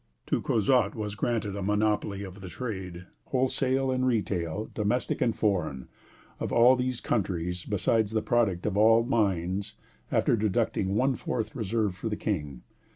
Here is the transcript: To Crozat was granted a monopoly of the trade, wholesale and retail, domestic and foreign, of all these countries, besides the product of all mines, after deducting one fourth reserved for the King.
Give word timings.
To 0.25 0.41
Crozat 0.41 0.95
was 0.95 1.13
granted 1.13 1.55
a 1.55 1.61
monopoly 1.61 2.23
of 2.23 2.41
the 2.41 2.49
trade, 2.49 3.05
wholesale 3.25 3.91
and 3.91 4.03
retail, 4.03 4.71
domestic 4.73 5.21
and 5.21 5.35
foreign, 5.35 5.89
of 6.39 6.51
all 6.51 6.75
these 6.75 6.99
countries, 7.01 7.65
besides 7.65 8.09
the 8.11 8.23
product 8.23 8.65
of 8.65 8.75
all 8.75 9.03
mines, 9.03 9.75
after 10.11 10.35
deducting 10.35 10.95
one 10.95 11.13
fourth 11.13 11.55
reserved 11.55 11.97
for 11.97 12.09
the 12.09 12.15
King. 12.17 12.63